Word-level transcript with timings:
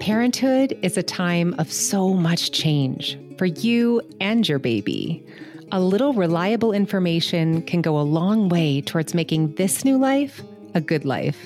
Parenthood 0.00 0.76
is 0.82 0.96
a 0.96 1.02
time 1.04 1.54
of 1.58 1.70
so 1.72 2.12
much 2.12 2.50
change 2.50 3.16
for 3.38 3.46
you 3.46 4.02
and 4.20 4.48
your 4.48 4.58
baby. 4.58 5.24
A 5.70 5.80
little 5.80 6.12
reliable 6.12 6.72
information 6.72 7.62
can 7.62 7.82
go 7.82 7.96
a 7.96 8.02
long 8.02 8.48
way 8.48 8.80
towards 8.80 9.14
making 9.14 9.54
this 9.54 9.84
new 9.84 9.96
life 9.96 10.42
a 10.74 10.80
good 10.80 11.04
life. 11.04 11.38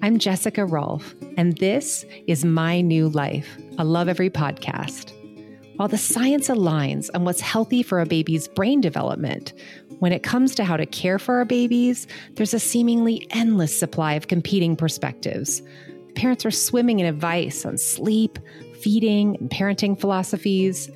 I'm 0.00 0.20
Jessica 0.20 0.64
Rolfe, 0.64 1.12
and 1.36 1.58
this 1.58 2.04
is 2.28 2.44
My 2.44 2.80
New 2.82 3.08
Life, 3.08 3.58
a 3.78 3.84
Lovevery 3.84 4.30
podcast. 4.30 5.12
While 5.78 5.86
the 5.86 5.96
science 5.96 6.48
aligns 6.48 7.08
on 7.14 7.24
what's 7.24 7.40
healthy 7.40 7.84
for 7.84 8.00
a 8.00 8.06
baby's 8.06 8.48
brain 8.48 8.80
development, 8.80 9.52
when 9.98 10.12
it 10.12 10.22
comes 10.22 10.54
to 10.56 10.64
how 10.64 10.76
to 10.76 10.86
care 10.86 11.18
for 11.18 11.36
our 11.36 11.44
babies, 11.44 12.06
there's 12.34 12.54
a 12.54 12.60
seemingly 12.60 13.26
endless 13.30 13.76
supply 13.76 14.14
of 14.14 14.28
competing 14.28 14.76
perspectives 14.76 15.62
parents 16.18 16.44
are 16.44 16.50
swimming 16.50 16.98
in 16.98 17.06
advice 17.06 17.64
on 17.64 17.78
sleep, 17.78 18.40
feeding, 18.80 19.36
and 19.36 19.50
parenting 19.50 19.98
philosophies. 19.98 20.88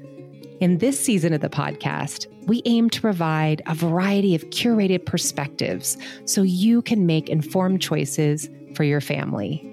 In 0.60 0.78
this 0.78 0.98
season 0.98 1.32
of 1.32 1.40
the 1.40 1.48
podcast, 1.48 2.26
we 2.46 2.60
aim 2.64 2.90
to 2.90 3.00
provide 3.00 3.62
a 3.66 3.74
variety 3.74 4.34
of 4.34 4.42
curated 4.50 5.06
perspectives 5.06 5.96
so 6.24 6.42
you 6.42 6.82
can 6.82 7.06
make 7.06 7.28
informed 7.28 7.80
choices 7.80 8.50
for 8.74 8.82
your 8.82 9.00
family. 9.00 9.68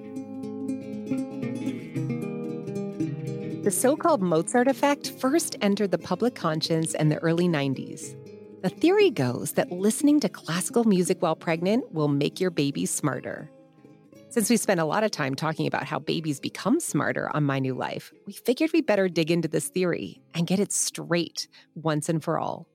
The 3.64 3.72
so 3.72 3.96
called 3.98 4.22
Mozart 4.22 4.68
effect 4.68 5.10
first 5.12 5.56
entered 5.62 5.92
the 5.92 5.98
public 5.98 6.36
conscience 6.36 6.94
in 6.94 7.10
the 7.10 7.18
early 7.18 7.48
90s. 7.48 8.16
The 8.62 8.68
theory 8.70 9.10
goes 9.10 9.54
that 9.54 9.72
listening 9.72 10.20
to 10.20 10.28
classical 10.28 10.84
music 10.84 11.22
while 11.22 11.38
pregnant 11.38 11.94
will 11.94 12.10
make 12.10 12.42
your 12.42 12.52
baby 12.52 12.86
smarter. 12.86 13.50
Since 14.28 14.50
we 14.50 14.58
spent 14.58 14.82
a 14.82 14.86
lot 14.86 15.06
of 15.06 15.12
time 15.12 15.34
talking 15.34 15.66
about 15.66 15.86
how 15.86 15.98
babies 15.98 16.42
become 16.42 16.82
smarter 16.82 17.34
on 17.34 17.46
My 17.46 17.60
New 17.60 17.74
Life, 17.74 18.12
we 18.28 18.34
figured 18.34 18.72
we 18.74 18.82
better 18.82 19.08
dig 19.08 19.32
into 19.32 19.48
this 19.48 19.70
theory 19.70 20.22
and 20.34 20.46
get 20.46 20.60
it 20.60 20.74
straight 20.74 21.48
once 21.74 22.10
and 22.10 22.22
for 22.22 22.38
all. 22.38 22.68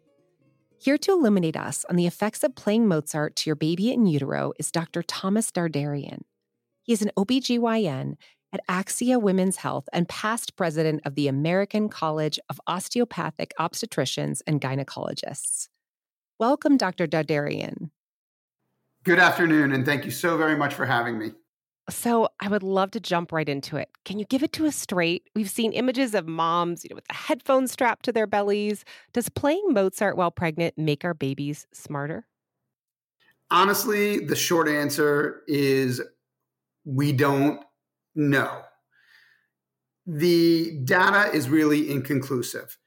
Here 0.79 0.97
to 0.97 1.13
illuminate 1.13 1.55
us 1.57 1.85
on 1.91 1.97
the 1.97 2.07
effects 2.07 2.43
of 2.43 2.57
playing 2.57 2.89
Mozart 2.89 3.37
to 3.37 3.51
your 3.51 3.57
baby 3.57 3.93
in 3.93 4.07
utero 4.07 4.55
is 4.59 4.73
Dr. 4.73 5.03
Thomas 5.03 5.53
Dardarian. 5.53 6.23
He 6.83 6.95
is 6.95 7.03
an 7.03 7.11
OBGYN 7.15 8.15
at 8.55 8.67
Axia 8.71 9.21
Women's 9.21 9.57
Health 9.57 9.87
and 9.93 10.09
past 10.09 10.57
president 10.57 11.03
of 11.05 11.15
the 11.15 11.29
American 11.29 11.91
College 11.91 12.39
of 12.49 12.59
Osteopathic 12.67 13.53
Obstetricians 13.61 14.41
and 14.47 14.63
Gynecologists. 14.63 15.69
Welcome, 16.39 16.77
Dr. 16.77 17.07
Dardarian. 17.07 17.91
Good 19.05 19.19
afternoon, 19.19 19.73
and 19.73 19.87
thank 19.87 20.05
you 20.05 20.11
so 20.11 20.37
very 20.37 20.57
much 20.57 20.75
for 20.75 20.85
having 20.85 21.19
me. 21.19 21.33
So 21.91 22.29
I 22.41 22.49
would 22.49 22.63
love 22.63 22.91
to 22.93 23.01
jump 23.01 23.31
right 23.31 23.49
into 23.49 23.77
it. 23.77 23.91
Can 24.05 24.19
you 24.19 24.25
give 24.25 24.43
it 24.43 24.53
to 24.55 24.67
us 24.67 24.75
straight? 24.75 25.29
We've 25.35 25.51
seen 25.51 25.73
images 25.73 26.15
of 26.15 26.27
moms, 26.27 26.83
you 26.83 26.89
know, 26.91 26.97
with 26.97 27.05
a 27.11 27.15
headphone 27.15 27.69
strapped 27.69 28.05
to 28.07 28.13
their 28.13 28.27
bellies. 28.27 28.85
Does 29.13 29.29
playing 29.29 29.67
Mozart 29.69 30.17
while 30.17 30.31
pregnant 30.31 30.79
make 30.79 31.05
our 31.05 31.15
babies 31.15 31.67
smarter? 31.73 32.27
Honestly, 33.51 34.25
the 34.25 34.35
short 34.35 34.67
answer 34.67 35.43
is 35.47 36.01
we 36.85 37.13
don't 37.13 37.63
know. 38.15 38.63
The 40.07 40.81
data 40.85 41.35
is 41.35 41.49
really 41.49 41.91
inconclusive. 41.91 42.79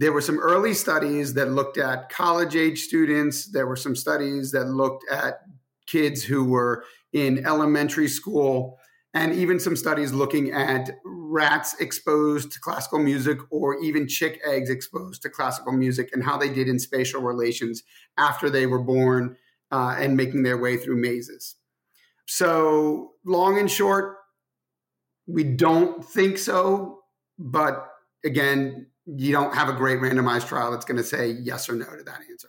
There 0.00 0.14
were 0.14 0.22
some 0.22 0.38
early 0.38 0.72
studies 0.72 1.34
that 1.34 1.50
looked 1.50 1.76
at 1.76 2.08
college 2.08 2.56
age 2.56 2.80
students. 2.80 3.44
There 3.44 3.66
were 3.66 3.76
some 3.76 3.94
studies 3.94 4.50
that 4.52 4.64
looked 4.64 5.04
at 5.10 5.42
kids 5.86 6.24
who 6.24 6.42
were 6.42 6.84
in 7.12 7.44
elementary 7.44 8.08
school, 8.08 8.78
and 9.12 9.34
even 9.34 9.60
some 9.60 9.76
studies 9.76 10.14
looking 10.14 10.52
at 10.52 10.90
rats 11.04 11.78
exposed 11.80 12.50
to 12.52 12.60
classical 12.60 12.98
music 12.98 13.40
or 13.50 13.78
even 13.82 14.08
chick 14.08 14.40
eggs 14.42 14.70
exposed 14.70 15.20
to 15.20 15.28
classical 15.28 15.72
music 15.72 16.08
and 16.14 16.24
how 16.24 16.38
they 16.38 16.48
did 16.48 16.66
in 16.66 16.78
spatial 16.78 17.20
relations 17.20 17.82
after 18.16 18.48
they 18.48 18.64
were 18.64 18.82
born 18.82 19.36
uh, 19.70 19.96
and 19.98 20.16
making 20.16 20.44
their 20.44 20.56
way 20.56 20.78
through 20.78 20.96
mazes. 20.96 21.56
So, 22.24 23.12
long 23.26 23.58
and 23.58 23.70
short, 23.70 24.16
we 25.26 25.44
don't 25.44 26.02
think 26.02 26.38
so. 26.38 27.00
But 27.38 27.86
again, 28.24 28.86
you 29.06 29.32
don't 29.32 29.54
have 29.54 29.68
a 29.68 29.72
great 29.72 29.98
randomized 29.98 30.46
trial 30.46 30.70
that's 30.70 30.84
going 30.84 30.96
to 30.96 31.04
say 31.04 31.30
yes 31.30 31.68
or 31.68 31.74
no 31.74 31.84
to 31.84 32.02
that 32.04 32.20
answer. 32.30 32.48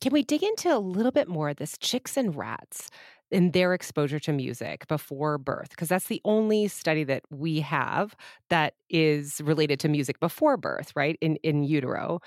Can 0.00 0.12
we 0.12 0.22
dig 0.22 0.42
into 0.42 0.74
a 0.74 0.78
little 0.78 1.12
bit 1.12 1.28
more 1.28 1.48
of 1.48 1.56
this 1.56 1.76
chicks 1.78 2.16
and 2.16 2.34
rats 2.36 2.88
and 3.32 3.52
their 3.52 3.74
exposure 3.74 4.20
to 4.20 4.32
music 4.32 4.86
before 4.86 5.38
birth? 5.38 5.70
Because 5.70 5.88
that's 5.88 6.06
the 6.06 6.20
only 6.24 6.68
study 6.68 7.04
that 7.04 7.24
we 7.30 7.60
have 7.60 8.14
that 8.48 8.74
is 8.88 9.40
related 9.42 9.80
to 9.80 9.88
music 9.88 10.20
before 10.20 10.56
birth, 10.56 10.92
right? 10.94 11.16
In 11.20 11.36
in 11.36 11.64
utero. 11.64 12.20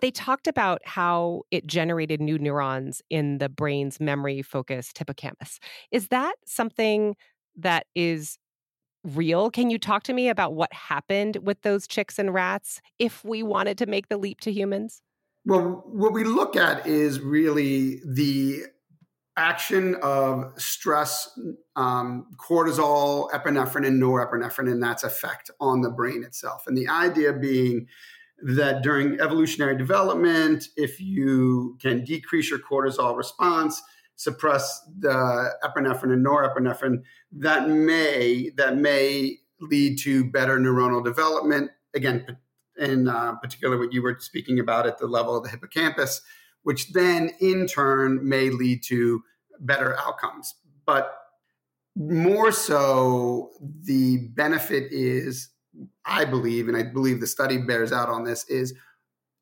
They 0.00 0.12
talked 0.12 0.46
about 0.46 0.80
how 0.84 1.42
it 1.50 1.66
generated 1.66 2.20
new 2.20 2.38
neurons 2.38 3.02
in 3.10 3.38
the 3.38 3.48
brain's 3.48 3.98
memory 3.98 4.40
focused 4.40 4.96
hippocampus. 4.98 5.58
Is 5.90 6.08
that 6.08 6.36
something 6.46 7.16
that 7.56 7.86
is 7.96 8.38
real? 9.04 9.50
Can 9.50 9.70
you 9.70 9.78
talk 9.78 10.02
to 10.04 10.12
me 10.12 10.28
about 10.28 10.54
what 10.54 10.72
happened 10.72 11.38
with 11.42 11.62
those 11.62 11.86
chicks 11.86 12.18
and 12.18 12.32
rats 12.34 12.80
if 12.98 13.24
we 13.24 13.42
wanted 13.42 13.78
to 13.78 13.86
make 13.86 14.08
the 14.08 14.16
leap 14.16 14.40
to 14.40 14.52
humans? 14.52 15.02
Well, 15.44 15.84
what 15.86 16.12
we 16.12 16.24
look 16.24 16.56
at 16.56 16.86
is 16.86 17.20
really 17.20 18.00
the 18.04 18.64
action 19.36 19.96
of 20.02 20.52
stress, 20.60 21.38
um, 21.76 22.26
cortisol, 22.36 23.30
epinephrine, 23.30 23.86
and 23.86 24.02
norepinephrine, 24.02 24.70
and 24.70 24.82
that's 24.82 25.02
effect 25.02 25.50
on 25.60 25.80
the 25.80 25.90
brain 25.90 26.22
itself. 26.22 26.64
And 26.66 26.76
the 26.76 26.88
idea 26.88 27.32
being 27.32 27.86
that 28.42 28.82
during 28.82 29.18
evolutionary 29.20 29.76
development, 29.76 30.68
if 30.76 31.00
you 31.00 31.78
can 31.80 32.04
decrease 32.04 32.50
your 32.50 32.58
cortisol 32.58 33.16
response, 33.16 33.82
suppress 34.20 34.86
the 34.98 35.50
epinephrine 35.64 36.12
and 36.12 36.26
norepinephrine, 36.26 37.02
that 37.32 37.70
may 37.70 38.50
that 38.54 38.76
may 38.76 39.38
lead 39.62 39.98
to 39.98 40.30
better 40.30 40.58
neuronal 40.58 41.02
development. 41.02 41.70
Again, 41.94 42.36
in 42.76 43.08
uh, 43.08 43.36
particular 43.36 43.78
what 43.78 43.94
you 43.94 44.02
were 44.02 44.18
speaking 44.20 44.60
about 44.60 44.86
at 44.86 44.98
the 44.98 45.06
level 45.06 45.38
of 45.38 45.44
the 45.44 45.48
hippocampus, 45.48 46.20
which 46.64 46.92
then 46.92 47.30
in 47.40 47.66
turn 47.66 48.28
may 48.28 48.50
lead 48.50 48.82
to 48.82 49.22
better 49.58 49.96
outcomes. 49.98 50.54
But 50.84 51.16
more 51.96 52.52
so, 52.52 53.52
the 53.82 54.28
benefit 54.34 54.92
is, 54.92 55.48
I 56.04 56.26
believe, 56.26 56.68
and 56.68 56.76
I 56.76 56.82
believe 56.82 57.20
the 57.20 57.26
study 57.26 57.56
bears 57.56 57.90
out 57.90 58.10
on 58.10 58.24
this, 58.24 58.44
is 58.50 58.74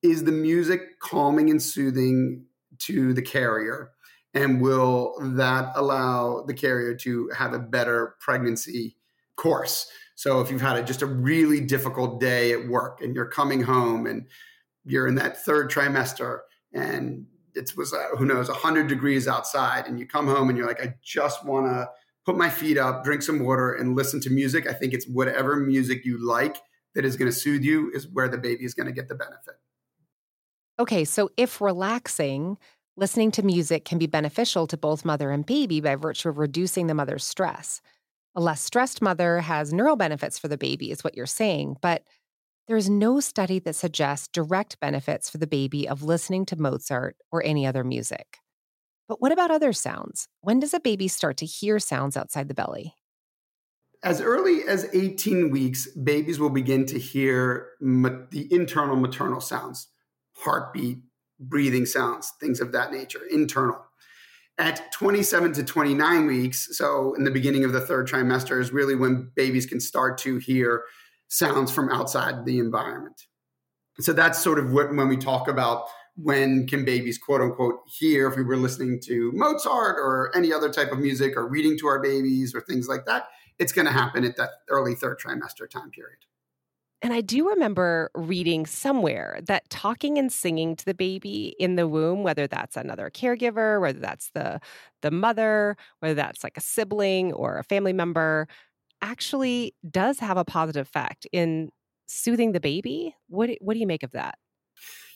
is 0.05 0.23
the 0.23 0.33
music 0.33 1.01
calming 1.01 1.51
and 1.51 1.61
soothing 1.61 2.45
to 2.79 3.13
the 3.13 3.23
carrier? 3.23 3.91
And 4.35 4.61
will 4.61 5.15
that 5.37 5.73
allow 5.75 6.45
the 6.47 6.55
carrier 6.55 6.95
to 6.97 7.31
have 7.37 7.55
a 7.55 7.59
better 7.59 8.17
pregnancy 8.21 8.97
course? 9.37 9.91
So 10.15 10.41
if 10.41 10.51
you've 10.51 10.61
had 10.61 10.77
a, 10.77 10.83
just 10.83 11.03
a 11.03 11.07
really 11.07 11.61
difficult 11.61 12.21
day 12.21 12.53
at 12.53 12.69
work 12.69 13.01
and 13.01 13.15
you're 13.15 13.27
coming 13.27 13.63
home 13.63 14.07
and 14.07 14.27
you're 14.85 15.07
in 15.07 15.15
that 15.15 15.45
third 15.45 15.71
trimester 15.71 16.41
and 16.73 17.27
it 17.55 17.73
was 17.77 17.93
uh, 17.93 18.09
who 18.17 18.27
knows 18.27 18.49
100 18.49 18.89
degrees 18.89 19.27
outside 19.27 19.87
and 19.87 19.99
you 19.99 20.07
come 20.07 20.27
home 20.27 20.49
and 20.49 20.59
you're 20.59 20.67
like 20.67 20.83
I 20.83 20.95
just 21.03 21.45
want 21.45 21.67
to 21.67 21.89
put 22.25 22.37
my 22.37 22.51
feet 22.51 22.77
up, 22.77 23.05
drink 23.05 23.23
some 23.23 23.45
water 23.45 23.73
and 23.73 23.97
listen 23.97 24.21
to 24.21 24.31
music. 24.31 24.69
I 24.69 24.75
think 24.75 24.93
it's 24.93 25.09
whatever 25.09 25.57
music 25.57 26.05
you 26.05 26.19
like 26.25 26.59
that 26.95 27.05
is 27.05 27.17
going 27.17 27.31
to 27.31 27.37
soothe 27.37 27.63
you 27.63 27.91
is 27.95 28.07
where 28.09 28.29
the 28.29 28.37
baby 28.37 28.65
is 28.65 28.75
going 28.75 28.87
to 28.87 28.93
get 28.93 29.09
the 29.09 29.15
benefit. 29.15 29.55
Okay, 30.79 31.05
so 31.05 31.31
if 31.37 31.61
relaxing, 31.61 32.59
listening 32.99 33.31
to 33.31 33.45
music 33.45 33.85
can 33.85 33.97
be 33.97 34.09
beneficial 34.09 34.67
to 34.67 34.77
both 34.77 35.05
mother 35.05 35.31
and 35.31 35.47
baby 35.47 35.81
by 35.81 35.95
virtue 35.95 36.29
of 36.29 36.37
reducing 36.37 36.89
the 36.89 36.95
mother's 36.95 37.25
stress. 37.25 37.81
A 38.35 38.41
less 38.41 38.61
stressed 38.61 39.01
mother 39.01 39.39
has 39.39 39.73
neural 39.73 39.95
benefits 39.95 40.37
for 40.37 40.49
the 40.49 40.59
baby, 40.59 40.91
is 40.91 41.05
what 41.05 41.17
you're 41.17 41.25
saying, 41.25 41.77
but 41.81 42.03
there 42.67 42.77
is 42.77 42.91
no 42.91 43.21
study 43.21 43.61
that 43.61 43.77
suggests 43.77 44.27
direct 44.27 44.81
benefits 44.81 45.31
for 45.31 45.39
the 45.39 45.47
baby 45.47 45.89
of 45.89 46.03
listening 46.03 46.45
to 46.47 46.61
Mozart 46.61 47.17
or 47.31 47.41
any 47.45 47.65
other 47.67 47.85
music. 47.85 48.39
But 49.09 49.23
what 49.23 49.31
about 49.31 49.53
other 49.53 49.73
sounds? 49.73 50.27
When 50.41 50.59
does 50.59 50.75
a 50.75 50.81
baby 50.81 51.07
start 51.07 51.37
to 51.39 51.47
hear 51.47 51.79
sounds 51.79 52.17
outside 52.17 52.49
the 52.49 52.55
belly? 52.55 52.95
As 54.03 54.21
early 54.21 54.65
as 54.69 54.89
18 54.93 55.51
weeks, 55.51 55.87
babies 55.93 56.41
will 56.41 56.51
begin 56.51 56.85
to 56.87 56.99
hear 56.99 57.69
ma- 57.81 58.27
the 58.31 58.53
internal 58.53 58.97
maternal 58.97 59.41
sounds, 59.41 59.87
heartbeat, 60.37 60.99
breathing 61.41 61.87
sounds, 61.87 62.33
things 62.41 62.61
of 62.61 62.73
that 62.73 62.93
nature, 62.93 63.21
internal. 63.31 63.85
At 64.59 64.91
27 64.93 65.53
to 65.55 65.65
29 65.65 66.27
weeks, 66.27 66.77
so 66.77 67.15
in 67.15 67.25
the 67.25 67.31
beginning 67.31 67.65
of 67.65 67.73
the 67.73 67.81
third 67.81 68.09
trimester, 68.09 68.61
is 68.61 68.73
really 68.73 68.97
when 68.97 69.31
babies 69.37 69.67
can 69.67 69.81
start 69.81 70.19
to 70.19 70.39
hear 70.39 70.83
sounds 71.29 71.71
from 71.71 71.91
outside 71.91 72.45
the 72.45 72.59
environment. 72.59 73.23
So 74.01 74.13
that's 74.13 74.39
sort 74.41 74.59
of 74.59 74.73
what, 74.73 74.95
when 74.95 75.09
we 75.09 75.17
talk 75.17 75.49
about 75.49 75.85
when 76.21 76.67
can 76.67 76.85
babies 76.85 77.17
quote 77.17 77.41
unquote 77.41 77.77
hear 77.87 78.29
if 78.29 78.37
we 78.37 78.43
were 78.43 78.57
listening 78.57 79.01
to 79.05 79.31
Mozart 79.35 79.97
or 79.99 80.33
any 80.37 80.53
other 80.53 80.71
type 80.71 80.91
of 80.91 80.99
music 80.99 81.37
or 81.37 81.49
reading 81.49 81.79
to 81.79 81.87
our 81.87 82.01
babies 82.01 82.55
or 82.55 82.61
things 82.61 82.89
like 82.89 83.07
that. 83.07 83.29
It's 83.59 83.73
going 83.73 83.87
to 83.87 83.93
happen 83.93 84.25
at 84.25 84.37
that 84.37 84.51
early 84.69 84.95
third 84.95 85.19
trimester 85.21 85.71
time 85.71 85.91
period. 85.91 86.19
And 87.01 87.13
I 87.13 87.21
do 87.21 87.49
remember 87.49 88.11
reading 88.15 88.67
somewhere 88.67 89.41
that 89.47 89.71
talking 89.71 90.19
and 90.19 90.33
singing 90.33 90.75
to 90.77 90.85
the 90.85 90.95
baby 90.95 91.55
in 91.61 91.77
the 91.77 91.87
womb, 91.87 92.25
whether 92.25 92.49
that's 92.49 92.77
another 92.77 93.09
caregiver, 93.09 93.81
whether 93.81 94.01
that's 94.01 94.31
the 94.35 94.61
the 95.03 95.13
mother, 95.13 95.77
whether 96.01 96.15
that's 96.15 96.43
like 96.43 96.57
a 96.57 96.61
sibling 96.61 97.33
or 97.33 97.59
a 97.59 97.65
family 97.65 97.93
member, 97.93 98.49
actually 99.01 99.75
does 99.89 100.19
have 100.19 100.37
a 100.37 100.45
positive 100.45 100.87
effect 100.87 101.27
in 101.33 101.71
soothing 102.09 102.51
the 102.53 102.61
baby. 102.61 103.15
What 103.29 103.51
what 103.61 103.75
do 103.75 103.81
you 103.81 103.87
make 103.87 104.03
of 104.03 104.13
that? 104.13 104.37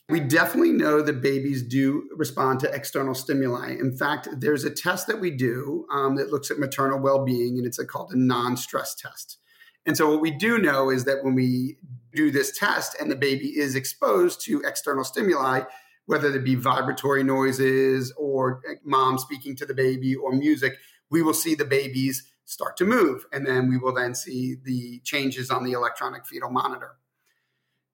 We 0.09 0.21
definitely 0.21 0.73
know 0.73 1.01
that 1.01 1.23
babies 1.23 1.63
do 1.63 2.09
respond 2.17 2.61
to 2.61 2.73
external 2.73 3.15
stimuli. 3.15 3.71
In 3.71 3.97
fact, 3.97 4.29
there's 4.37 4.65
a 4.65 4.71
test 4.71 5.07
that 5.07 5.21
we 5.21 5.31
do 5.31 5.87
um, 5.91 6.17
that 6.17 6.31
looks 6.31 6.51
at 6.51 6.59
maternal 6.59 6.99
well 6.99 7.25
being, 7.25 7.57
and 7.59 7.67
it's 7.67 7.79
a, 7.79 7.87
called 7.87 8.13
a 8.13 8.19
non 8.19 8.57
stress 8.57 8.95
test. 8.95 9.39
And 9.87 9.97
so, 9.97 10.11
what 10.11 10.21
we 10.21 10.31
do 10.31 10.59
know 10.59 10.91
is 10.91 11.05
that 11.05 11.25
when 11.25 11.35
we 11.35 11.79
do 12.15 12.31
this 12.31 12.57
test 12.57 12.97
and 13.01 13.11
the 13.11 13.17
baby 13.17 13.49
is 13.49 13.75
exposed 13.75 14.41
to 14.43 14.63
external 14.65 15.05
stimuli, 15.05 15.63
whether 16.07 16.35
it 16.35 16.45
be 16.45 16.55
vibratory 16.55 17.23
noises 17.23 18.13
or 18.17 18.61
eh, 18.69 18.75
mom 18.85 19.19
speaking 19.19 19.57
to 19.57 19.67
the 19.67 19.75
baby 19.75 20.15
or 20.15 20.33
music, 20.33 20.77
we 21.11 21.23
will 21.23 21.35
see 21.35 21.55
the 21.55 21.65
babies 21.65 22.29
start 22.45 22.77
to 22.77 22.85
move. 22.85 23.25
And 23.33 23.47
then 23.47 23.69
we 23.69 23.79
will 23.79 23.95
then 23.95 24.15
see 24.15 24.57
the 24.63 25.01
changes 25.05 25.51
on 25.51 25.65
the 25.65 25.73
electronic 25.73 26.27
fetal 26.27 26.51
monitor. 26.51 26.97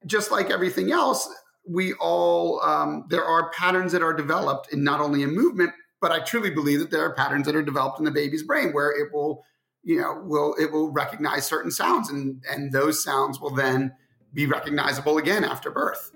Just 0.05 0.31
like 0.31 0.49
everything 0.49 0.91
else, 0.91 1.29
we 1.69 1.93
all 1.93 2.61
um, 2.61 3.05
there 3.09 3.23
are 3.23 3.51
patterns 3.51 3.91
that 3.91 4.01
are 4.01 4.13
developed 4.13 4.73
in 4.73 4.83
not 4.83 4.99
only 4.99 5.23
in 5.23 5.35
movement 5.35 5.71
but 6.01 6.11
i 6.11 6.19
truly 6.19 6.49
believe 6.49 6.79
that 6.79 6.91
there 6.91 7.03
are 7.03 7.13
patterns 7.13 7.45
that 7.45 7.55
are 7.55 7.61
developed 7.61 7.99
in 7.99 8.05
the 8.05 8.11
baby's 8.11 8.43
brain 8.43 8.71
where 8.71 8.89
it 8.89 9.13
will 9.13 9.43
you 9.83 9.99
know 9.99 10.21
will 10.23 10.55
it 10.59 10.71
will 10.71 10.91
recognize 10.91 11.45
certain 11.45 11.71
sounds 11.71 12.09
and 12.09 12.43
and 12.49 12.71
those 12.71 13.03
sounds 13.03 13.39
will 13.39 13.53
then 13.53 13.93
be 14.33 14.45
recognizable 14.45 15.17
again 15.17 15.43
after 15.43 15.71
birth 15.71 16.11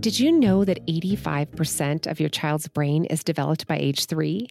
Did 0.00 0.18
you 0.18 0.32
know 0.32 0.64
that 0.64 0.84
85% 0.86 2.10
of 2.10 2.20
your 2.20 2.30
child's 2.30 2.66
brain 2.68 3.04
is 3.04 3.22
developed 3.22 3.66
by 3.66 3.76
age 3.76 4.06
three? 4.06 4.48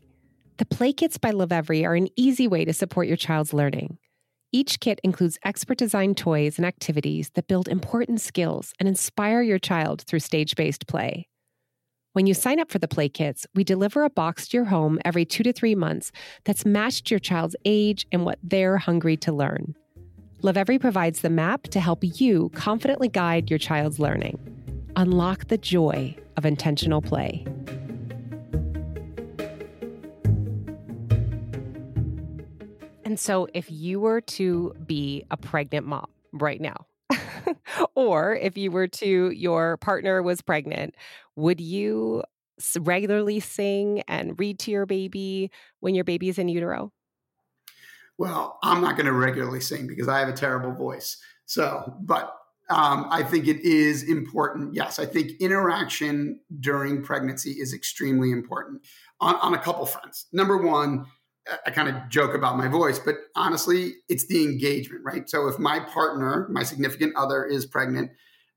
The 0.57 0.65
Play 0.65 0.93
Kits 0.93 1.17
by 1.17 1.31
Lovevery 1.31 1.83
are 1.85 1.95
an 1.95 2.07
easy 2.15 2.47
way 2.47 2.65
to 2.65 2.71
support 2.71 3.07
your 3.07 3.17
child's 3.17 3.51
learning. 3.51 3.97
Each 4.51 4.79
kit 4.79 4.99
includes 5.03 5.39
expert 5.43 5.79
designed 5.79 6.17
toys 6.17 6.57
and 6.57 6.67
activities 6.67 7.31
that 7.31 7.47
build 7.47 7.67
important 7.67 8.21
skills 8.21 8.73
and 8.79 8.87
inspire 8.87 9.41
your 9.41 9.57
child 9.57 10.03
through 10.03 10.19
stage 10.19 10.55
based 10.55 10.85
play. 10.85 11.27
When 12.13 12.25
you 12.25 12.33
sign 12.33 12.59
up 12.59 12.71
for 12.71 12.79
the 12.79 12.87
Play 12.87 13.07
Kits, 13.07 13.45
we 13.53 13.63
deliver 13.63 14.03
a 14.03 14.09
box 14.09 14.47
to 14.47 14.57
your 14.57 14.65
home 14.65 14.97
every 15.05 15.25
two 15.25 15.43
to 15.43 15.53
three 15.53 15.75
months 15.75 16.11
that's 16.43 16.65
matched 16.65 17.11
your 17.11 17.19
child's 17.19 17.55
age 17.65 18.07
and 18.11 18.25
what 18.25 18.39
they're 18.41 18.77
hungry 18.77 19.15
to 19.17 19.31
learn. 19.31 19.75
Lovevery 20.41 20.79
provides 20.81 21.21
the 21.21 21.29
map 21.29 21.63
to 21.65 21.79
help 21.79 21.99
you 22.01 22.49
confidently 22.55 23.09
guide 23.09 23.51
your 23.51 23.59
child's 23.59 23.99
learning. 23.99 24.39
Unlock 24.95 25.49
the 25.49 25.57
joy 25.59 26.15
of 26.35 26.47
intentional 26.47 26.99
play. 26.99 27.45
And 33.05 33.19
so, 33.19 33.47
if 33.53 33.69
you 33.69 33.99
were 33.99 34.21
to 34.21 34.73
be 34.87 35.25
a 35.29 35.37
pregnant 35.37 35.85
mom 35.85 36.07
right 36.31 36.59
now, 36.59 36.87
or 37.95 38.35
if 38.35 38.57
you 38.57 38.71
were 38.71 38.87
to, 38.87 39.31
your 39.31 39.77
partner 39.77 40.21
was 40.21 40.41
pregnant, 40.41 40.95
would 41.35 41.59
you 41.59 42.23
regularly 42.79 43.39
sing 43.39 44.03
and 44.07 44.37
read 44.39 44.59
to 44.59 44.71
your 44.71 44.85
baby 44.85 45.51
when 45.79 45.95
your 45.95 46.03
baby 46.03 46.29
is 46.29 46.37
in 46.37 46.49
utero? 46.49 46.91
Well, 48.17 48.59
I'm 48.61 48.81
not 48.81 48.97
going 48.97 49.05
to 49.05 49.13
regularly 49.13 49.61
sing 49.61 49.87
because 49.87 50.09
I 50.09 50.19
have 50.19 50.27
a 50.27 50.33
terrible 50.33 50.73
voice. 50.73 51.17
So, 51.45 51.95
but 52.01 52.35
um, 52.69 53.07
I 53.09 53.23
think 53.23 53.47
it 53.47 53.61
is 53.61 54.03
important. 54.03 54.75
Yes, 54.75 54.99
I 54.99 55.05
think 55.05 55.31
interaction 55.39 56.39
during 56.59 57.01
pregnancy 57.01 57.51
is 57.51 57.73
extremely 57.73 58.31
important 58.31 58.85
on, 59.19 59.35
on 59.35 59.53
a 59.53 59.57
couple 59.57 59.85
fronts. 59.85 60.27
Number 60.33 60.57
one, 60.57 61.05
I 61.65 61.71
kind 61.71 61.89
of 61.89 62.09
joke 62.09 62.35
about 62.35 62.57
my 62.57 62.67
voice, 62.67 62.99
but 62.99 63.15
honestly, 63.35 63.93
it's 64.07 64.27
the 64.27 64.43
engagement, 64.43 65.03
right? 65.03 65.29
So 65.29 65.47
if 65.47 65.57
my 65.57 65.79
partner, 65.79 66.47
my 66.51 66.63
significant 66.63 67.15
other 67.15 67.45
is 67.45 67.65
pregnant 67.65 68.11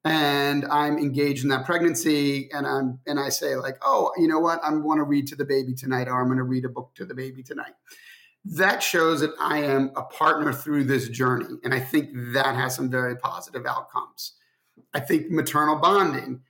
and 0.04 0.64
I'm 0.66 0.98
engaged 0.98 1.44
in 1.44 1.50
that 1.50 1.64
pregnancy 1.64 2.50
and 2.52 2.66
I'm 2.66 2.98
and 3.06 3.20
I 3.20 3.28
say 3.28 3.56
like, 3.56 3.78
"Oh, 3.82 4.12
you 4.16 4.26
know 4.28 4.40
what? 4.40 4.60
I'm 4.62 4.82
want 4.82 4.98
to 4.98 5.04
read 5.04 5.28
to 5.28 5.36
the 5.36 5.44
baby 5.44 5.74
tonight 5.74 6.08
or 6.08 6.20
I'm 6.20 6.26
going 6.26 6.38
to 6.38 6.44
read 6.44 6.64
a 6.64 6.68
book 6.68 6.94
to 6.96 7.04
the 7.04 7.14
baby 7.14 7.42
tonight." 7.42 7.74
That 8.44 8.82
shows 8.82 9.20
that 9.20 9.30
I 9.40 9.58
am 9.58 9.92
a 9.94 10.02
partner 10.02 10.52
through 10.52 10.84
this 10.84 11.08
journey, 11.08 11.46
and 11.62 11.72
I 11.72 11.80
think 11.80 12.10
that 12.34 12.56
has 12.56 12.74
some 12.74 12.90
very 12.90 13.16
positive 13.16 13.64
outcomes. 13.64 14.34
I 14.92 15.00
think 15.00 15.30
maternal 15.30 15.76
bonding 15.76 16.42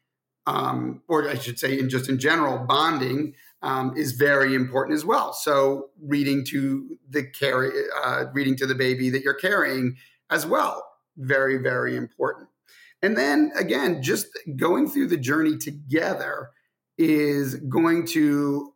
um, 0.47 1.03
or 1.09 1.29
I 1.29 1.37
should 1.37 1.59
say, 1.59 1.79
in 1.79 1.89
just 1.89 2.09
in 2.09 2.19
general, 2.19 2.59
bonding 2.59 3.35
um, 3.63 3.97
is 3.97 4.13
very 4.13 4.55
important 4.55 4.97
as 4.97 5.05
well. 5.05 5.33
So 5.33 5.91
reading 6.03 6.45
to 6.47 6.97
the 7.09 7.25
carry, 7.25 7.71
uh, 8.05 8.25
reading 8.33 8.57
to 8.57 8.67
the 8.67 8.75
baby 8.75 9.11
that 9.11 9.23
you're 9.23 9.35
carrying 9.35 9.97
as 10.31 10.47
well, 10.47 10.85
very 11.17 11.59
very 11.59 11.97
important. 11.97 12.49
And 13.03 13.17
then 13.17 13.53
again, 13.57 14.03
just 14.03 14.27
going 14.57 14.89
through 14.89 15.09
the 15.09 15.17
journey 15.17 15.57
together 15.57 16.51
is 16.99 17.57
going 17.57 18.07
to 18.09 18.73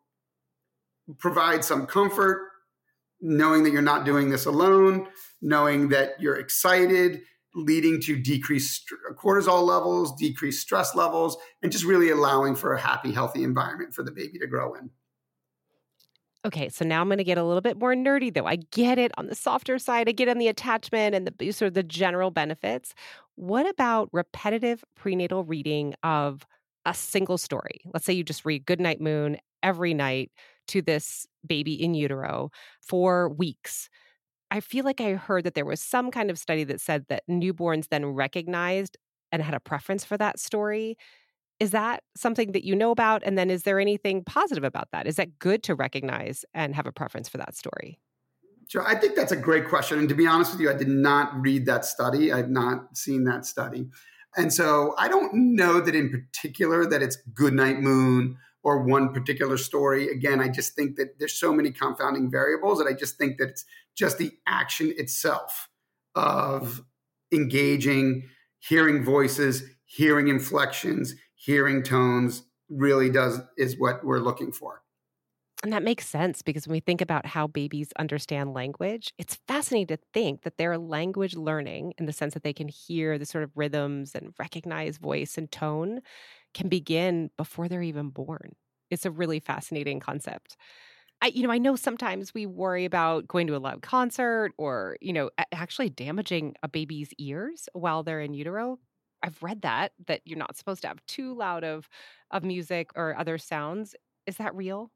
provide 1.18 1.64
some 1.64 1.86
comfort, 1.86 2.42
knowing 3.20 3.62
that 3.64 3.72
you're 3.72 3.82
not 3.82 4.04
doing 4.04 4.30
this 4.30 4.46
alone, 4.46 5.06
knowing 5.40 5.88
that 5.90 6.20
you're 6.20 6.36
excited 6.36 7.22
leading 7.56 8.00
to 8.02 8.16
decreased 8.16 8.92
cortisol 9.16 9.66
levels, 9.66 10.14
decreased 10.14 10.60
stress 10.60 10.94
levels, 10.94 11.36
and 11.62 11.72
just 11.72 11.84
really 11.84 12.10
allowing 12.10 12.54
for 12.54 12.74
a 12.74 12.80
happy, 12.80 13.10
healthy 13.10 13.42
environment 13.42 13.94
for 13.94 14.02
the 14.02 14.12
baby 14.12 14.38
to 14.38 14.46
grow 14.46 14.74
in. 14.74 14.90
Okay, 16.44 16.68
so 16.68 16.84
now 16.84 17.00
I'm 17.00 17.08
going 17.08 17.18
to 17.18 17.24
get 17.24 17.38
a 17.38 17.42
little 17.42 17.62
bit 17.62 17.78
more 17.78 17.94
nerdy 17.94 18.32
though. 18.32 18.46
I 18.46 18.56
get 18.56 18.98
it 18.98 19.10
on 19.16 19.26
the 19.26 19.34
softer 19.34 19.78
side. 19.78 20.08
I 20.08 20.12
get 20.12 20.28
on 20.28 20.38
the 20.38 20.46
attachment 20.48 21.14
and 21.14 21.26
the 21.26 21.50
sort 21.50 21.68
of 21.68 21.74
the 21.74 21.82
general 21.82 22.30
benefits. 22.30 22.94
What 23.34 23.68
about 23.68 24.10
repetitive 24.12 24.84
prenatal 24.94 25.42
reading 25.42 25.94
of 26.04 26.46
a 26.84 26.94
single 26.94 27.38
story? 27.38 27.80
Let's 27.92 28.04
say 28.04 28.12
you 28.12 28.22
just 28.22 28.44
read 28.44 28.66
Goodnight 28.66 29.00
Moon 29.00 29.38
every 29.62 29.94
night 29.94 30.30
to 30.68 30.82
this 30.82 31.26
baby 31.44 31.82
in 31.82 31.94
utero 31.94 32.50
for 32.80 33.30
weeks. 33.30 33.88
I 34.50 34.60
feel 34.60 34.84
like 34.84 35.00
I 35.00 35.12
heard 35.12 35.44
that 35.44 35.54
there 35.54 35.64
was 35.64 35.80
some 35.80 36.10
kind 36.10 36.30
of 36.30 36.38
study 36.38 36.64
that 36.64 36.80
said 36.80 37.06
that 37.08 37.24
newborns 37.28 37.88
then 37.88 38.06
recognized 38.06 38.96
and 39.32 39.42
had 39.42 39.54
a 39.54 39.60
preference 39.60 40.04
for 40.04 40.16
that 40.16 40.38
story. 40.38 40.96
Is 41.58 41.70
that 41.70 42.02
something 42.16 42.52
that 42.52 42.64
you 42.64 42.76
know 42.76 42.90
about? 42.90 43.22
And 43.24 43.36
then 43.36 43.50
is 43.50 43.62
there 43.62 43.80
anything 43.80 44.22
positive 44.24 44.64
about 44.64 44.88
that? 44.92 45.06
Is 45.06 45.16
that 45.16 45.38
good 45.38 45.62
to 45.64 45.74
recognize 45.74 46.44
and 46.54 46.74
have 46.74 46.86
a 46.86 46.92
preference 46.92 47.28
for 47.28 47.38
that 47.38 47.56
story? 47.56 47.98
Sure. 48.68 48.86
I 48.86 48.94
think 48.96 49.14
that's 49.14 49.32
a 49.32 49.36
great 49.36 49.68
question. 49.68 49.98
And 49.98 50.08
to 50.08 50.14
be 50.14 50.26
honest 50.26 50.52
with 50.52 50.60
you, 50.60 50.70
I 50.70 50.74
did 50.74 50.88
not 50.88 51.32
read 51.40 51.66
that 51.66 51.84
study. 51.84 52.32
I've 52.32 52.50
not 52.50 52.96
seen 52.96 53.24
that 53.24 53.46
study. 53.46 53.88
And 54.36 54.52
so 54.52 54.94
I 54.98 55.08
don't 55.08 55.32
know 55.32 55.80
that 55.80 55.94
in 55.94 56.10
particular 56.10 56.84
that 56.86 57.02
it's 57.02 57.16
Goodnight 57.34 57.80
Moon 57.80 58.36
or 58.66 58.82
one 58.82 59.12
particular 59.12 59.56
story. 59.56 60.08
Again, 60.08 60.40
I 60.40 60.48
just 60.48 60.74
think 60.74 60.96
that 60.96 61.20
there's 61.20 61.38
so 61.38 61.52
many 61.52 61.70
confounding 61.70 62.28
variables 62.28 62.80
that 62.80 62.88
I 62.88 62.94
just 62.94 63.16
think 63.16 63.38
that 63.38 63.50
it's 63.50 63.64
just 63.96 64.18
the 64.18 64.32
action 64.44 64.92
itself 64.98 65.68
of 66.16 66.82
engaging, 67.30 68.24
hearing 68.58 69.04
voices, 69.04 69.62
hearing 69.84 70.26
inflections, 70.26 71.14
hearing 71.36 71.84
tones 71.84 72.42
really 72.68 73.08
does 73.08 73.38
is 73.56 73.78
what 73.78 74.04
we're 74.04 74.18
looking 74.18 74.50
for. 74.50 74.82
And 75.62 75.72
that 75.72 75.82
makes 75.82 76.06
sense 76.06 76.42
because 76.42 76.68
when 76.68 76.74
we 76.74 76.80
think 76.80 77.00
about 77.00 77.24
how 77.26 77.46
babies 77.46 77.90
understand 77.98 78.52
language, 78.52 79.12
it's 79.18 79.36
fascinating 79.48 79.86
to 79.88 79.96
think 80.12 80.42
that 80.42 80.58
they're 80.58 80.76
language 80.78 81.34
learning 81.34 81.94
in 81.98 82.04
the 82.06 82.12
sense 82.12 82.34
that 82.34 82.42
they 82.42 82.52
can 82.52 82.68
hear 82.68 83.18
the 83.18 83.24
sort 83.26 83.42
of 83.42 83.50
rhythms 83.56 84.14
and 84.14 84.34
recognize 84.38 84.98
voice 84.98 85.38
and 85.38 85.50
tone 85.50 86.00
can 86.52 86.68
begin 86.68 87.30
before 87.38 87.68
they're 87.68 87.82
even 87.82 88.10
born. 88.10 88.54
It's 88.90 89.06
a 89.06 89.10
really 89.10 89.40
fascinating 89.40 89.98
concept. 89.98 90.56
I, 91.22 91.28
you 91.28 91.42
know, 91.42 91.52
I 91.52 91.58
know 91.58 91.76
sometimes 91.76 92.34
we 92.34 92.46
worry 92.46 92.84
about 92.84 93.28
going 93.28 93.46
to 93.48 93.56
a 93.56 93.58
loud 93.58 93.82
concert 93.82 94.52
or, 94.58 94.98
you 95.00 95.12
know, 95.12 95.30
actually 95.52 95.90
damaging 95.90 96.54
a 96.62 96.68
baby's 96.68 97.12
ears 97.18 97.68
while 97.72 98.02
they're 98.02 98.20
in 98.20 98.34
utero. 98.34 98.78
I've 99.22 99.42
read 99.42 99.62
that 99.62 99.92
that 100.08 100.22
you're 100.26 100.38
not 100.38 100.56
supposed 100.56 100.82
to 100.82 100.88
have 100.88 101.04
too 101.06 101.34
loud 101.34 101.64
of 101.64 101.88
of 102.32 102.44
music 102.44 102.90
or 102.96 103.16
other 103.18 103.38
sounds. 103.38 103.94
Is 104.26 104.36
that 104.38 104.54
real? 104.54 104.92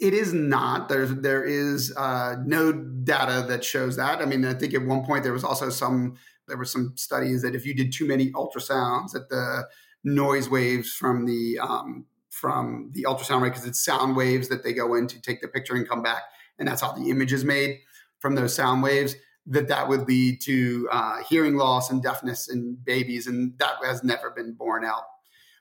It 0.00 0.12
is 0.12 0.32
not. 0.32 0.88
There's 0.88 1.14
there 1.14 1.44
is 1.44 1.94
uh, 1.96 2.36
no 2.44 2.72
data 2.72 3.44
that 3.48 3.64
shows 3.64 3.96
that. 3.96 4.20
I 4.20 4.24
mean, 4.24 4.44
I 4.44 4.54
think 4.54 4.74
at 4.74 4.84
one 4.84 5.04
point 5.04 5.22
there 5.22 5.32
was 5.32 5.44
also 5.44 5.70
some 5.70 6.16
there 6.48 6.56
were 6.56 6.64
some 6.64 6.92
studies 6.96 7.42
that 7.42 7.54
if 7.54 7.64
you 7.64 7.74
did 7.74 7.92
too 7.92 8.06
many 8.06 8.30
ultrasounds, 8.32 9.12
that 9.12 9.28
the 9.28 9.68
noise 10.02 10.48
waves 10.50 10.92
from 10.92 11.26
the 11.26 11.58
um, 11.60 12.06
from 12.28 12.90
the 12.92 13.04
ultrasound 13.04 13.44
because 13.44 13.64
it's 13.64 13.84
sound 13.84 14.16
waves 14.16 14.48
that 14.48 14.64
they 14.64 14.72
go 14.72 14.94
in 14.94 15.06
to 15.06 15.20
take 15.20 15.40
the 15.40 15.48
picture 15.48 15.74
and 15.74 15.88
come 15.88 16.02
back, 16.02 16.22
and 16.58 16.66
that's 16.66 16.80
how 16.82 16.92
the 16.92 17.08
image 17.10 17.32
is 17.32 17.44
made 17.44 17.78
from 18.18 18.34
those 18.34 18.54
sound 18.54 18.82
waves. 18.82 19.14
That 19.46 19.68
that 19.68 19.88
would 19.88 20.08
lead 20.08 20.40
to 20.42 20.88
uh, 20.90 21.22
hearing 21.28 21.56
loss 21.56 21.90
and 21.90 22.02
deafness 22.02 22.48
in 22.48 22.78
babies, 22.82 23.28
and 23.28 23.56
that 23.58 23.76
has 23.84 24.02
never 24.02 24.30
been 24.30 24.54
borne 24.54 24.84
out 24.84 25.04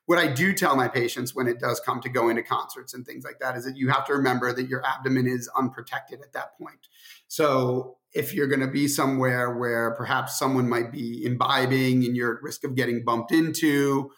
what 0.06 0.20
I 0.20 0.32
do 0.32 0.54
tell 0.54 0.76
my 0.76 0.88
patients 0.88 1.34
when 1.34 1.48
it 1.48 1.60
does 1.60 1.80
come 1.80 2.02
to 2.02 2.10
going 2.10 2.36
to 2.36 2.44
concerts 2.44 2.94
and 2.94 3.06
things 3.06 3.24
like 3.24 3.40
that 3.40 3.56
is 3.56 3.66
that 3.66 3.78
you 3.78 3.90
have 3.90 4.06
to 4.08 4.14
remember 4.14 4.52
that 4.52 4.68
your 4.68 4.86
abdomen 4.86 5.28
is 5.28 5.50
unprotected 5.58 6.20
at 6.22 6.34
that 6.34 6.58
point. 6.58 6.88
So 7.28 7.98
if 8.14 8.34
you're 8.34 8.48
going 8.48 8.60
to 8.60 8.68
be 8.68 8.88
somewhere 8.88 9.58
where 9.58 9.92
perhaps 9.92 10.38
someone 10.38 10.68
might 10.68 10.92
be 10.92 11.24
imbibing 11.26 12.04
and 12.04 12.16
you're 12.16 12.36
at 12.36 12.44
risk 12.44 12.64
of 12.64 12.76
getting 12.76 13.04
bumped 13.06 13.32
into, 13.32 14.12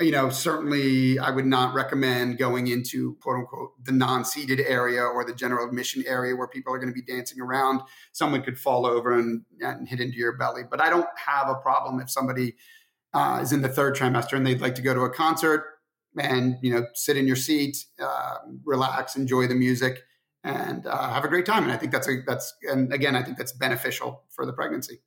you 0.00 0.10
know, 0.10 0.30
certainly 0.30 1.18
I 1.18 1.30
would 1.30 1.46
not 1.46 1.74
recommend 1.74 2.38
going 2.38 2.68
into 2.68 3.16
quote 3.22 3.36
unquote 3.36 3.84
the 3.84 3.92
non 3.92 4.24
seated 4.24 4.60
area 4.60 5.02
or 5.02 5.24
the 5.24 5.34
general 5.34 5.66
admission 5.66 6.02
area 6.06 6.34
where 6.34 6.48
people 6.48 6.74
are 6.74 6.78
going 6.78 6.92
to 6.92 6.94
be 6.94 7.02
dancing 7.02 7.40
around. 7.40 7.82
Someone 8.12 8.42
could 8.42 8.58
fall 8.58 8.86
over 8.86 9.12
and, 9.12 9.42
and 9.60 9.86
hit 9.86 10.00
into 10.00 10.16
your 10.16 10.36
belly. 10.36 10.62
But 10.68 10.80
I 10.80 10.90
don't 10.90 11.06
have 11.26 11.48
a 11.48 11.54
problem 11.54 12.00
if 12.00 12.10
somebody 12.10 12.56
uh, 13.12 13.40
is 13.42 13.52
in 13.52 13.62
the 13.62 13.68
third 13.68 13.96
trimester 13.96 14.34
and 14.34 14.46
they'd 14.46 14.60
like 14.60 14.74
to 14.76 14.82
go 14.82 14.94
to 14.94 15.00
a 15.00 15.10
concert 15.10 15.64
and 16.18 16.56
you 16.62 16.72
know 16.72 16.86
sit 16.94 17.16
in 17.16 17.26
your 17.26 17.36
seat, 17.36 17.84
uh, 18.02 18.36
relax, 18.64 19.16
enjoy 19.16 19.46
the 19.46 19.54
music, 19.54 20.02
and 20.44 20.86
uh, 20.86 21.12
have 21.12 21.24
a 21.24 21.28
great 21.28 21.46
time. 21.46 21.62
And 21.62 21.72
I 21.72 21.76
think 21.76 21.92
that's 21.92 22.08
a 22.08 22.22
that's 22.26 22.52
and 22.62 22.92
again, 22.92 23.16
I 23.16 23.22
think 23.22 23.38
that's 23.38 23.52
beneficial 23.52 24.24
for 24.30 24.46
the 24.46 24.52
pregnancy. 24.52 25.00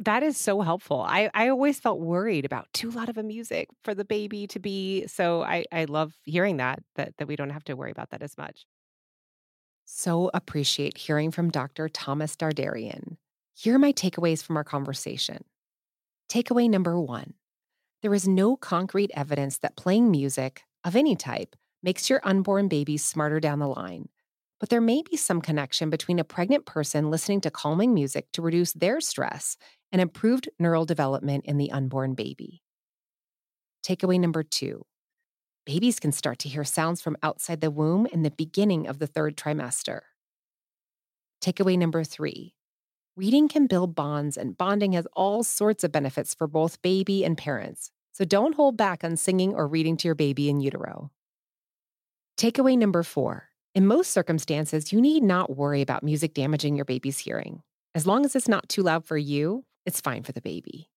That 0.00 0.22
is 0.22 0.36
so 0.36 0.60
helpful. 0.60 1.02
I, 1.02 1.28
I 1.34 1.48
always 1.48 1.80
felt 1.80 1.98
worried 1.98 2.44
about 2.44 2.72
too 2.72 2.90
loud 2.90 3.08
of 3.08 3.18
a 3.18 3.24
music 3.24 3.68
for 3.82 3.96
the 3.96 4.04
baby 4.04 4.46
to 4.46 4.60
be. 4.60 5.08
So 5.08 5.42
I, 5.42 5.64
I 5.72 5.86
love 5.86 6.14
hearing 6.22 6.58
that, 6.58 6.80
that 6.94 7.14
that 7.18 7.26
we 7.26 7.34
don't 7.34 7.50
have 7.50 7.64
to 7.64 7.74
worry 7.74 7.90
about 7.90 8.10
that 8.10 8.22
as 8.22 8.38
much. 8.38 8.64
So 9.84 10.30
appreciate 10.34 10.98
hearing 10.98 11.30
from 11.30 11.50
Dr. 11.50 11.88
Thomas 11.88 12.36
Dardarian. 12.36 13.16
Here 13.54 13.74
are 13.74 13.78
my 13.78 13.92
takeaways 13.92 14.42
from 14.42 14.56
our 14.56 14.62
conversation. 14.62 15.44
Takeaway 16.28 16.68
number 16.68 17.00
one 17.00 17.34
there 18.02 18.14
is 18.14 18.28
no 18.28 18.56
concrete 18.56 19.10
evidence 19.14 19.58
that 19.58 19.76
playing 19.76 20.10
music 20.10 20.62
of 20.84 20.94
any 20.94 21.16
type 21.16 21.56
makes 21.82 22.08
your 22.08 22.20
unborn 22.24 22.68
baby 22.68 22.96
smarter 22.96 23.40
down 23.40 23.58
the 23.58 23.66
line, 23.66 24.08
but 24.60 24.68
there 24.68 24.80
may 24.80 25.02
be 25.02 25.16
some 25.16 25.40
connection 25.40 25.90
between 25.90 26.18
a 26.18 26.24
pregnant 26.24 26.66
person 26.66 27.10
listening 27.10 27.40
to 27.40 27.50
calming 27.50 27.94
music 27.94 28.26
to 28.32 28.42
reduce 28.42 28.72
their 28.72 29.00
stress 29.00 29.56
and 29.92 30.00
improved 30.00 30.48
neural 30.58 30.84
development 30.84 31.44
in 31.44 31.56
the 31.56 31.70
unborn 31.70 32.14
baby. 32.14 32.62
Takeaway 33.84 34.20
number 34.20 34.42
two 34.42 34.84
babies 35.64 36.00
can 36.00 36.12
start 36.12 36.38
to 36.38 36.48
hear 36.48 36.64
sounds 36.64 37.02
from 37.02 37.16
outside 37.22 37.60
the 37.60 37.70
womb 37.70 38.06
in 38.06 38.22
the 38.22 38.30
beginning 38.30 38.86
of 38.86 38.98
the 38.98 39.06
third 39.06 39.36
trimester. 39.36 40.00
Takeaway 41.42 41.78
number 41.78 42.04
three 42.04 42.54
Reading 43.18 43.48
can 43.48 43.66
build 43.66 43.96
bonds, 43.96 44.36
and 44.36 44.56
bonding 44.56 44.92
has 44.92 45.04
all 45.12 45.42
sorts 45.42 45.82
of 45.82 45.90
benefits 45.90 46.34
for 46.34 46.46
both 46.46 46.80
baby 46.82 47.24
and 47.24 47.36
parents. 47.36 47.90
So 48.12 48.24
don't 48.24 48.54
hold 48.54 48.76
back 48.76 49.02
on 49.02 49.16
singing 49.16 49.56
or 49.56 49.66
reading 49.66 49.96
to 49.96 50.06
your 50.06 50.14
baby 50.14 50.48
in 50.48 50.60
utero. 50.60 51.10
Takeaway 52.38 52.78
number 52.78 53.02
four 53.02 53.48
In 53.74 53.88
most 53.88 54.12
circumstances, 54.12 54.92
you 54.92 55.00
need 55.00 55.24
not 55.24 55.56
worry 55.56 55.82
about 55.82 56.04
music 56.04 56.32
damaging 56.32 56.76
your 56.76 56.84
baby's 56.84 57.18
hearing. 57.18 57.62
As 57.92 58.06
long 58.06 58.24
as 58.24 58.36
it's 58.36 58.46
not 58.46 58.68
too 58.68 58.84
loud 58.84 59.04
for 59.04 59.18
you, 59.18 59.64
it's 59.84 60.00
fine 60.00 60.22
for 60.22 60.30
the 60.30 60.40
baby. 60.40 60.88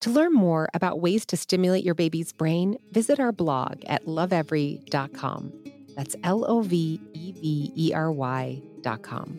To 0.00 0.10
learn 0.10 0.34
more 0.34 0.68
about 0.74 1.00
ways 1.00 1.24
to 1.26 1.36
stimulate 1.36 1.84
your 1.84 1.94
baby's 1.94 2.32
brain, 2.32 2.76
visit 2.90 3.20
our 3.20 3.30
blog 3.30 3.84
at 3.86 4.04
lovevery.com. 4.04 5.52
That's 5.94 6.16
L 6.24 6.44
O 6.44 6.60
V 6.60 7.00
E 7.14 7.32
V 7.34 7.72
E 7.76 7.92
R 7.94 8.10
Y.com. 8.10 9.38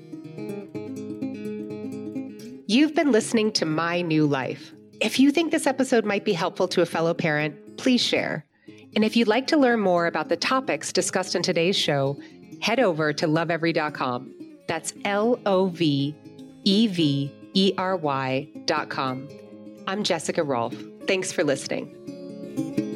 You've 2.69 2.93
been 2.93 3.11
listening 3.11 3.51
to 3.53 3.65
My 3.65 4.03
New 4.03 4.27
Life. 4.27 4.73
If 5.01 5.19
you 5.19 5.31
think 5.31 5.51
this 5.51 5.65
episode 5.65 6.05
might 6.05 6.23
be 6.23 6.33
helpful 6.33 6.67
to 6.67 6.83
a 6.83 6.85
fellow 6.85 7.15
parent, 7.15 7.77
please 7.77 7.99
share. 7.99 8.45
And 8.95 9.03
if 9.03 9.15
you'd 9.15 9.27
like 9.27 9.47
to 9.47 9.57
learn 9.57 9.79
more 9.79 10.05
about 10.05 10.29
the 10.29 10.37
topics 10.37 10.93
discussed 10.93 11.33
in 11.33 11.41
today's 11.41 11.75
show, 11.75 12.19
head 12.61 12.79
over 12.79 13.11
to 13.11 13.25
lovevery.com. 13.25 14.35
That's 14.67 14.93
L 15.03 15.39
O 15.47 15.69
V 15.69 16.15
E 16.63 16.85
V 16.85 17.33
E 17.55 17.73
R 17.75 17.97
Y.com. 17.97 19.27
I'm 19.87 20.03
Jessica 20.03 20.43
Rolfe. 20.43 20.85
Thanks 21.07 21.31
for 21.31 21.43
listening. 21.43 22.88